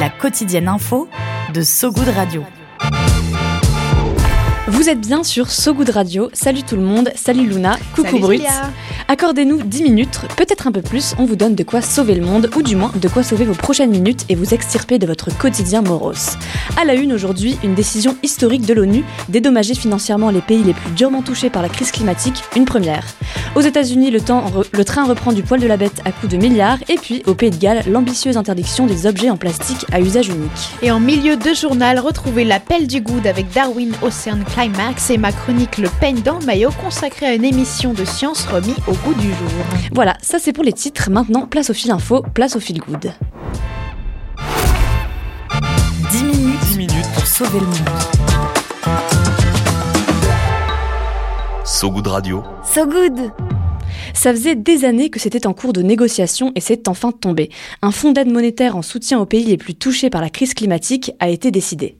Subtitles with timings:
[0.00, 1.06] La quotidienne info
[1.52, 2.44] de So Good Radio.
[4.68, 6.30] Vous êtes bien sur So Good Radio.
[6.32, 8.42] Salut tout le monde, salut Luna, coucou Brut.
[9.08, 12.50] Accordez-nous 10 minutes, peut-être un peu plus, on vous donne de quoi sauver le monde,
[12.56, 15.82] ou du moins de quoi sauver vos prochaines minutes et vous extirper de votre quotidien
[15.82, 16.30] morose.
[16.80, 20.90] À la une aujourd'hui, une décision historique de l'ONU, dédommager financièrement les pays les plus
[20.92, 23.04] durement touchés par la crise climatique, une première.
[23.54, 24.20] Aux États-Unis, le,
[24.84, 27.50] train reprend du poil de la bête à coups de milliards, et puis au Pays
[27.50, 30.70] de Galles, l'ambitieuse interdiction des objets en plastique à usage unique.
[30.80, 35.32] Et en milieu de journal, retrouvez l'appel du good avec Darwin Ocean Climax et ma
[35.32, 39.14] chronique Le peigne dans le maillot consacrée à une émission de science remis au goût
[39.14, 39.48] du jour.
[39.92, 41.10] Voilà, ça c'est pour les titres.
[41.10, 43.12] Maintenant, place au fil info, place au fil good.
[46.10, 47.90] 10 minutes, 10 minutes pour sauver le monde.
[51.64, 52.42] So Good Radio.
[52.64, 53.32] So Good
[54.14, 57.50] ça faisait des années que c'était en cours de négociation et c'est enfin tombé.
[57.82, 61.12] Un fonds d'aide monétaire en soutien aux pays les plus touchés par la crise climatique
[61.18, 61.96] a été décidé.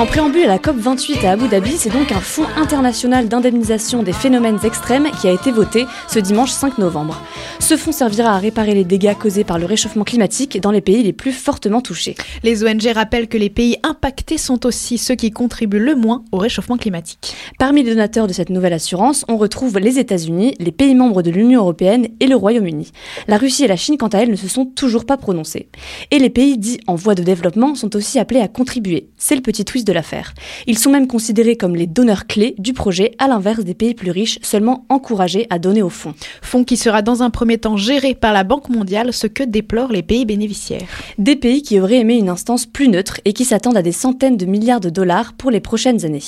[0.00, 4.14] En préambule à la COP28 à Abu Dhabi, c'est donc un fonds international d'indemnisation des
[4.14, 7.20] phénomènes extrêmes qui a été voté ce dimanche 5 novembre.
[7.58, 11.02] Ce fonds servira à réparer les dégâts causés par le réchauffement climatique dans les pays
[11.02, 12.14] les plus fortement touchés.
[12.42, 16.38] Les ONG rappellent que les pays impactés sont aussi ceux qui contribuent le moins au
[16.38, 17.36] réchauffement climatique.
[17.58, 21.30] Parmi les donateurs de cette nouvelle assurance, on retrouve les États-Unis, les pays membres de
[21.30, 22.90] l'Union européenne et le Royaume-Uni.
[23.28, 25.68] La Russie et la Chine, quant à elles, ne se sont toujours pas prononcés.
[26.10, 29.10] Et les pays dits en voie de développement sont aussi appelés à contribuer.
[29.18, 30.34] C'est le petit twist de l'affaire.
[30.66, 34.10] Ils sont même considérés comme les donneurs clés du projet, à l'inverse des pays plus
[34.10, 36.14] riches, seulement encouragés à donner au fonds.
[36.42, 39.92] Fonds qui sera dans un premier temps géré par la Banque mondiale, ce que déplorent
[39.92, 40.88] les pays bénéficiaires.
[41.18, 44.36] Des pays qui auraient aimé une instance plus neutre et qui s'attendent à des centaines
[44.36, 46.20] de milliards de dollars pour les prochaines années.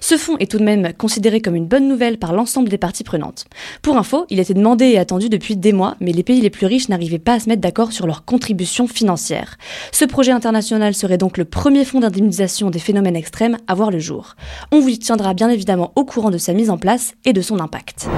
[0.00, 3.04] Ce fonds est tout de même considéré comme une bonne nouvelle par l'ensemble des parties
[3.04, 3.46] prenantes.
[3.82, 6.66] Pour info, il était demandé et attendu depuis des mois, mais les pays les plus
[6.66, 9.56] riches n'arrivaient pas à se mettre d'accord sur leur contribution financière.
[9.92, 13.98] Ce projet international serait donc le premier fonds d'indemnisation des phénomènes extrêmes à voir le
[13.98, 14.34] jour.
[14.72, 17.60] On vous tiendra bien évidemment au courant de sa mise en place et de son
[17.60, 18.08] impact.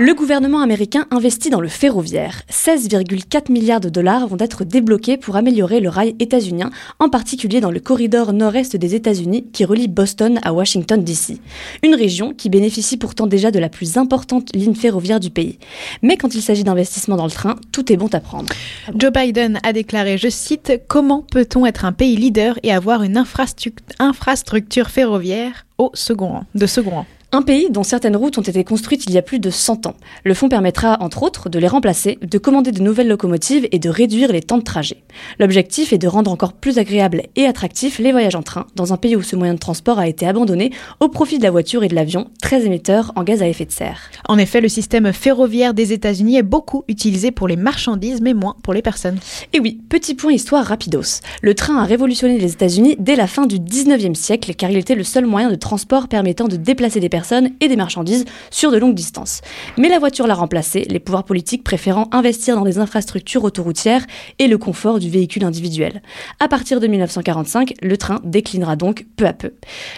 [0.00, 2.42] Le gouvernement américain investit dans le ferroviaire.
[2.52, 6.70] 16,4 milliards de dollars vont être débloqués pour améliorer le rail états-unien,
[7.00, 11.40] en particulier dans le corridor nord-est des États-Unis qui relie Boston à Washington DC.
[11.82, 15.58] Une région qui bénéficie pourtant déjà de la plus importante ligne ferroviaire du pays.
[16.02, 18.54] Mais quand il s'agit d'investissement dans le train, tout est bon à prendre.
[18.94, 23.16] Joe Biden a déclaré, je cite, Comment peut-on être un pays leader et avoir une
[23.16, 27.06] infrastructure ferroviaire au second rang, de second rang?
[27.30, 29.96] Un pays dont certaines routes ont été construites il y a plus de 100 ans.
[30.24, 33.90] Le fonds permettra, entre autres, de les remplacer, de commander de nouvelles locomotives et de
[33.90, 35.02] réduire les temps de trajet.
[35.38, 38.96] L'objectif est de rendre encore plus agréable et attractif les voyages en train, dans un
[38.96, 41.88] pays où ce moyen de transport a été abandonné au profit de la voiture et
[41.88, 44.10] de l'avion, très émetteurs en gaz à effet de serre.
[44.26, 48.56] En effet, le système ferroviaire des États-Unis est beaucoup utilisé pour les marchandises, mais moins
[48.62, 49.18] pour les personnes.
[49.52, 51.20] Et oui, petit point histoire rapidos.
[51.42, 54.94] Le train a révolutionné les États-Unis dès la fin du 19e siècle, car il était
[54.94, 57.17] le seul moyen de transport permettant de déplacer des personnes
[57.60, 59.40] et des marchandises sur de longues distances.
[59.76, 64.06] Mais la voiture l'a remplacée, les pouvoirs politiques préférant investir dans des infrastructures autoroutières
[64.38, 66.02] et le confort du véhicule individuel.
[66.40, 69.52] À partir de 1945, le train déclinera donc peu à peu.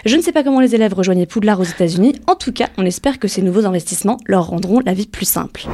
[0.05, 2.85] Je ne sais pas comment les élèves rejoignaient Poudlard aux États-Unis, en tout cas, on
[2.85, 5.67] espère que ces nouveaux investissements leur rendront la vie plus simple.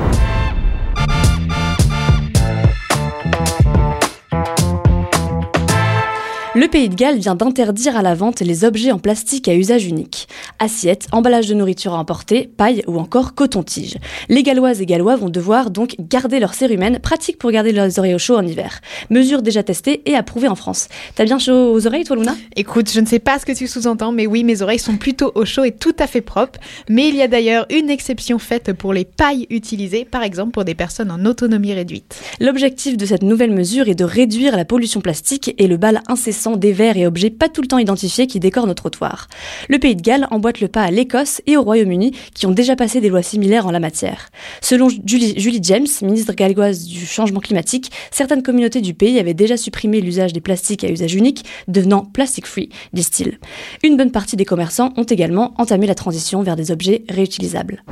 [6.57, 9.85] Le Pays de Galles vient d'interdire à la vente les objets en plastique à usage
[9.85, 10.27] unique.
[10.57, 13.99] Assiettes, emballages de nourriture à emporter, paille ou encore coton-tige.
[14.27, 18.15] Les Galloises et Gallois vont devoir donc garder leur cérumen, pratique pour garder leurs oreilles
[18.15, 18.81] au chaud en hiver.
[19.11, 20.87] Mesure déjà testée et approuvée en France.
[21.13, 22.35] T'as bien chaud aux oreilles, toi, Luna?
[22.55, 25.31] Écoute, je ne sais pas ce que tu sous-entends, mais oui, mes oreilles sont plutôt
[25.35, 26.59] au chaud et tout à fait propres.
[26.89, 30.65] Mais il y a d'ailleurs une exception faite pour les pailles utilisées, par exemple pour
[30.65, 32.19] des personnes en autonomie réduite.
[32.39, 36.46] L'objectif de cette nouvelle mesure est de réduire la pollution plastique et le bal incessant
[36.55, 39.27] des verres et objets pas tout le temps identifiés qui décorent nos trottoirs.
[39.67, 42.75] Le pays de Galles emboîte le pas à l'Écosse et au Royaume-Uni qui ont déjà
[42.75, 44.29] passé des lois similaires en la matière.
[44.61, 49.57] Selon Julie, Julie James, ministre galloise du changement climatique, certaines communautés du pays avaient déjà
[49.57, 53.39] supprimé l'usage des plastiques à usage unique, devenant plastic free, disent-ils.
[53.83, 57.83] Une bonne partie des commerçants ont également entamé la transition vers des objets réutilisables.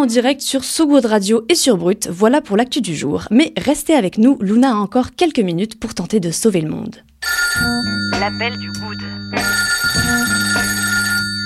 [0.00, 3.24] En direct sur So Good Radio et sur Brut, voilà pour l'actu du jour.
[3.30, 6.96] Mais restez avec nous, Luna a encore quelques minutes pour tenter de sauver le monde.
[8.18, 8.98] L'appel du good.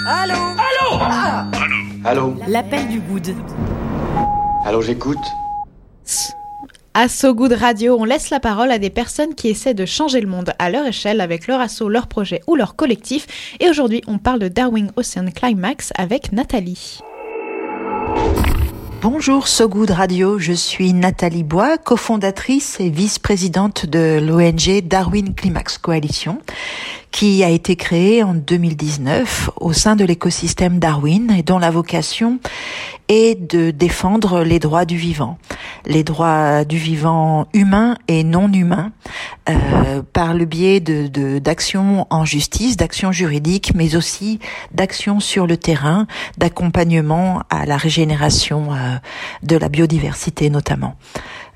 [0.06, 0.34] Allô?
[0.34, 1.04] Allô?
[2.04, 2.36] Allô?
[2.46, 3.34] L'appel du good.
[4.64, 5.18] Allô, j'écoute
[6.94, 10.20] À So Good Radio, on laisse la parole à des personnes qui essaient de changer
[10.20, 13.26] le monde à leur échelle avec leur assaut, leur projet ou leur collectif.
[13.58, 17.00] Et aujourd'hui, on parle de Darwin Ocean Climax avec Nathalie.
[19.04, 25.76] Bonjour So Good Radio, je suis Nathalie Bois, cofondatrice et vice-présidente de l'ONG Darwin Climax
[25.76, 26.38] Coalition,
[27.10, 32.38] qui a été créée en 2019 au sein de l'écosystème Darwin et dont la vocation
[33.08, 35.36] est de défendre les droits du vivant,
[35.84, 38.90] les droits du vivant humain et non humain,
[39.48, 44.38] euh, par le biais de d'actions en justice, d'actions juridiques, mais aussi
[44.72, 46.06] d'actions sur le terrain,
[46.38, 48.96] d'accompagnement à la régénération euh,
[49.42, 50.96] de la biodiversité notamment.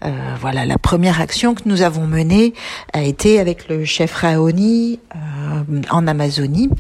[0.04, 2.54] Euh, voilà, la première action que nous avons menée
[2.92, 5.18] a été avec le chef Raoni euh,
[5.90, 6.70] en Amazonie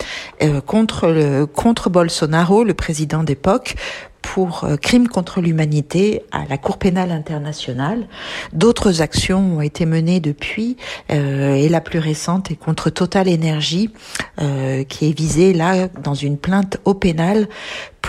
[0.42, 3.76] euh, contre Bolsonaro, le président d'époque,
[4.32, 8.06] pour euh, crimes contre l'humanité à la Cour pénale internationale.
[8.52, 10.76] D'autres actions ont été menées depuis,
[11.10, 13.90] euh, et la plus récente est contre Total Energy,
[14.40, 17.48] euh, qui est visée là dans une plainte au pénal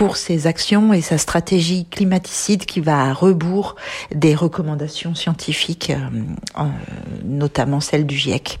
[0.00, 3.76] pour ses actions et sa stratégie climaticide qui va à rebours
[4.14, 5.92] des recommandations scientifiques,
[6.58, 6.62] euh,
[7.22, 8.58] notamment celles du GIEC.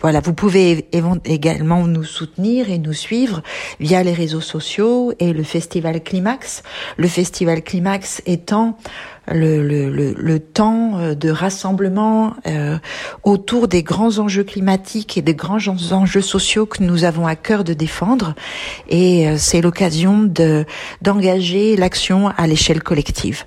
[0.00, 0.88] Voilà, vous pouvez
[1.24, 3.40] également nous soutenir et nous suivre
[3.78, 6.64] via les réseaux sociaux et le festival Climax.
[6.96, 8.76] Le festival Climax étant
[9.28, 12.78] le, le, temps euh, de rassemblement euh,
[13.22, 15.58] autour des grands enjeux climatiques et des grands
[15.92, 18.34] enjeux sociaux que nous avons à cœur de défendre.
[18.88, 20.64] Et euh, c'est l'occasion de
[21.02, 23.44] d'engager l'action à l'échelle collective.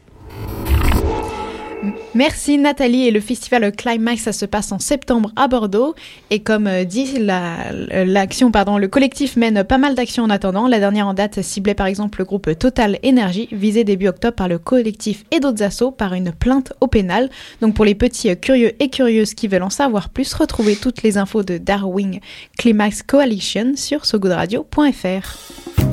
[2.15, 5.95] Merci Nathalie et le festival Climax ça se passe en septembre à Bordeaux.
[6.29, 10.67] Et comme euh, dit l'action pardon le collectif mène pas mal d'actions en attendant.
[10.67, 14.47] La dernière en date ciblait par exemple le groupe Total Energy visé début octobre par
[14.47, 17.29] le collectif et d'autres assauts par une plainte au pénal.
[17.61, 21.03] Donc pour les petits euh, curieux et curieuses qui veulent en savoir plus retrouvez toutes
[21.03, 22.19] les infos de Darwin
[22.57, 25.92] Climax Coalition sur sogoodradio.fr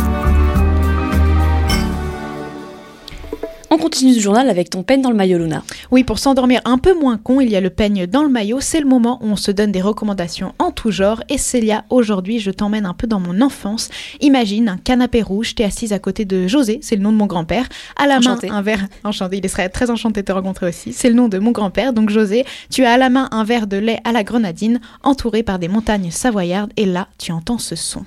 [3.73, 5.63] On continue du journal avec ton peigne dans le maillot, Luna.
[5.91, 8.59] Oui, pour s'endormir un peu moins con, il y a le peigne dans le maillot.
[8.59, 11.23] C'est le moment où on se donne des recommandations en tout genre.
[11.29, 13.89] Et Célia, aujourd'hui, je t'emmène un peu dans mon enfance.
[14.19, 17.27] Imagine un canapé rouge, t'es assise à côté de José, c'est le nom de mon
[17.27, 17.69] grand-père.
[17.95, 18.87] À la main, un verre.
[19.05, 20.91] Enchanté, il serait très enchanté de te rencontrer aussi.
[20.91, 21.93] C'est le nom de mon grand-père.
[21.93, 25.43] Donc, José, tu as à la main un verre de lait à la grenadine, entouré
[25.43, 26.73] par des montagnes savoyardes.
[26.75, 28.03] Et là, tu entends ce son.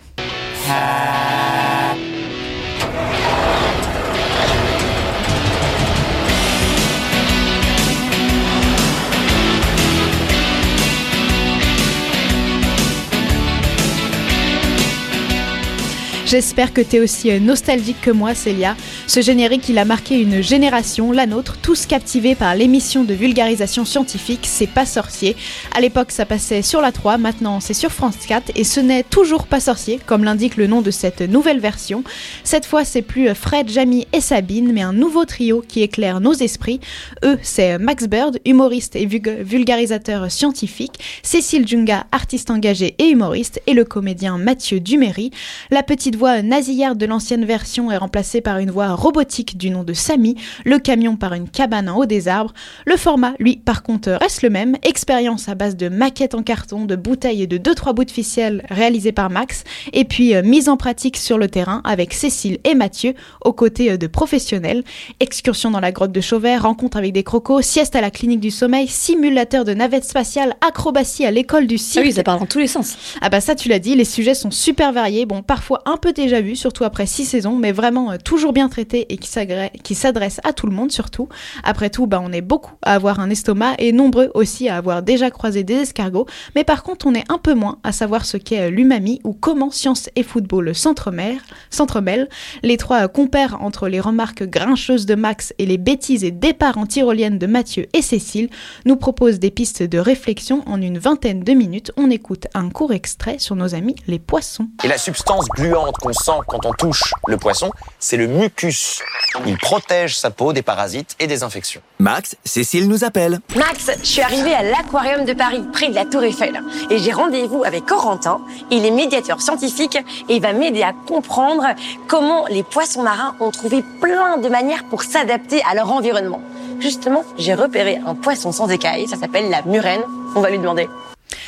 [16.27, 18.77] J'espère que tu es aussi euh, nostalgique que moi, Célia.
[19.07, 23.85] Ce générique, il a marqué une génération, la nôtre, tous captivés par l'émission de vulgarisation
[23.85, 25.37] scientifique C'est pas sorcier.
[25.77, 29.03] À l'époque, ça passait sur la 3, maintenant c'est sur France 4 et ce n'est
[29.03, 32.03] toujours pas sorcier, comme l'indique le nom de cette nouvelle version.
[32.43, 36.21] Cette fois, c'est plus euh, Fred, Jamie et Sabine, mais un nouveau trio qui éclaire
[36.21, 36.81] nos esprits.
[37.23, 43.75] Eux, c'est Max Bird, humoriste et vulgarisateur scientifique, Cécile Junga, artiste engagée et humoriste, et
[43.75, 45.31] le comédien Mathieu Duméry.
[45.71, 49.85] La petite voix nasillarde de l'ancienne version est remplacée par une voix robotique du nom
[49.85, 52.53] de Samy, le camion par une cabane en haut des arbres.
[52.87, 54.77] Le format, lui, par contre, reste le même.
[54.83, 58.65] Expérience à base de maquettes en carton, de bouteilles et de 2-3 bouts de ficelle
[58.69, 59.65] réalisés par Max.
[59.93, 63.15] Et puis, euh, mise en pratique sur le terrain avec Cécile et Mathieu,
[63.45, 64.85] aux côtés euh, de professionnels.
[65.21, 68.51] Excursion dans la grotte de Chauvet, rencontre avec des crocos, sieste à la clinique du
[68.51, 72.05] sommeil, simulateur de navette spatiale, acrobatie à l'école du cirque.
[72.05, 72.97] Ah oui, ça parle dans tous les sens.
[73.21, 76.04] Ah bah ça, tu l'as dit, les sujets sont super variés, bon, parfois un peu
[76.05, 79.94] peu déjà vu, surtout après six saisons, mais vraiment euh, toujours bien traité et qui
[79.94, 81.31] s'adresse à tout le monde surtout.
[81.63, 85.03] Après tout, bah, on est beaucoup à avoir un estomac et nombreux aussi à avoir
[85.03, 88.37] déjà croisé des escargots, mais par contre on est un peu moins à savoir ce
[88.37, 92.29] qu'est euh, l'umami ou comment science et football s'entremêlent.
[92.63, 96.84] Les trois compères entre les remarques grincheuses de Max et les bêtises et départs en
[96.84, 98.51] tyrolienne de Mathieu et Cécile
[98.84, 101.93] nous proposent des pistes de réflexion en une vingtaine de minutes.
[101.96, 104.69] On écoute un court extrait sur nos amis les poissons.
[104.84, 109.03] Et la substance gluante qu'on sent quand on touche le poisson, c'est le mucus.
[109.46, 111.81] Il protège sa peau des parasites et des infections.
[111.98, 113.41] Max, Cécile nous appelle.
[113.56, 116.63] Max, je suis arrivée à l'aquarium de Paris, près de la Tour Eiffel.
[116.91, 118.41] Et j'ai rendez-vous avec Corentin.
[118.70, 119.96] Il est médiateur scientifique
[120.29, 121.67] et il va m'aider à comprendre
[122.08, 126.41] comment les poissons marins ont trouvé plein de manières pour s'adapter à leur environnement.
[126.81, 130.03] Justement, j'ai repéré un poisson sans écailles, ça s'appelle la murène.
[130.36, 130.89] On va lui demander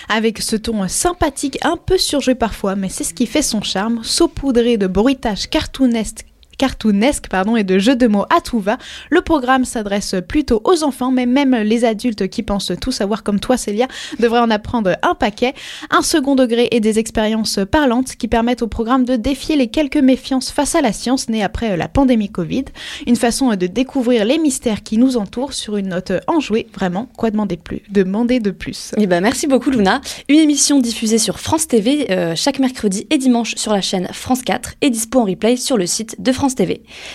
[0.08, 4.00] avec ce ton sympathique, un peu surjoué parfois, mais c'est ce qui fait son charme,
[4.02, 6.26] saupoudré de bruitages cartoonesques
[6.58, 8.78] cartoonesque pardon, et de jeux de mots à tout va.
[9.10, 13.40] Le programme s'adresse plutôt aux enfants, mais même les adultes qui pensent tout savoir comme
[13.40, 15.54] toi Célia devraient en apprendre un paquet.
[15.90, 19.96] Un second degré et des expériences parlantes qui permettent au programme de défier les quelques
[19.96, 22.64] méfiances face à la science née après la pandémie Covid.
[23.06, 26.66] Une façon de découvrir les mystères qui nous entourent sur une note enjouée.
[26.74, 28.92] Vraiment, quoi demander plus Demander de plus?
[28.98, 30.00] Eh ben, merci beaucoup Luna.
[30.28, 34.42] Une émission diffusée sur France TV euh, chaque mercredi et dimanche sur la chaîne France
[34.42, 36.45] 4 et dispo en replay sur le site de France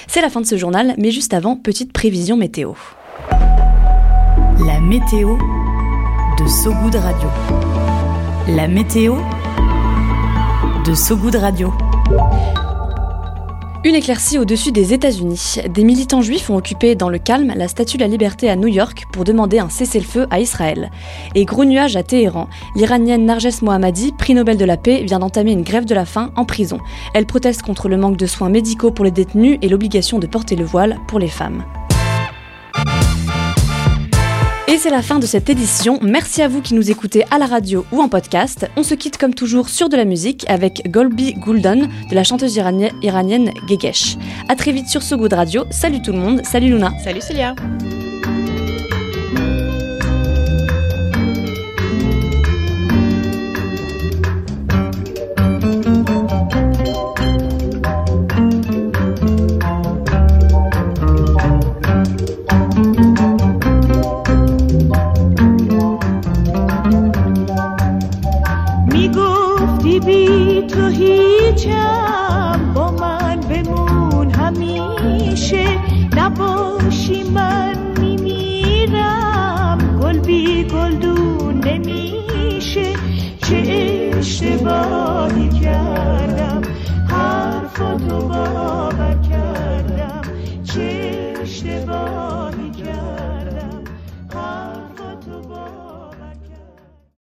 [0.07, 2.73] C'est la fin de ce journal, mais juste avant, petite prévision météo.
[4.65, 5.37] La météo
[6.39, 7.29] de Sogoud Radio.
[8.47, 9.15] La météo
[10.85, 11.73] de Sogoud Radio.
[13.83, 15.55] Une éclaircie au-dessus des États-Unis.
[15.67, 18.67] Des militants juifs ont occupé dans le calme la statue de la liberté à New
[18.67, 20.91] York pour demander un cessez-le-feu à Israël.
[21.33, 22.47] Et gros nuage à Téhéran.
[22.75, 26.29] L'Iranienne Narges Mohammadi, prix Nobel de la paix, vient d'entamer une grève de la faim
[26.35, 26.77] en prison.
[27.15, 30.55] Elle proteste contre le manque de soins médicaux pour les détenus et l'obligation de porter
[30.55, 31.63] le voile pour les femmes.
[34.81, 35.99] C'est la fin de cette édition.
[36.01, 38.67] Merci à vous qui nous écoutez à la radio ou en podcast.
[38.75, 42.55] On se quitte comme toujours sur de la musique avec Golbi Guldan de la chanteuse
[42.55, 44.17] iranienne Gegesh.
[44.49, 45.65] A très vite sur So Good Radio.
[45.69, 46.41] Salut tout le monde.
[46.43, 46.93] Salut Luna.
[47.03, 47.53] Salut Célia.
[84.41, 85.20] Shiva.